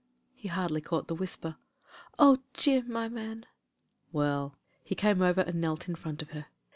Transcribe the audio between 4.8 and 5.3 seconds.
he came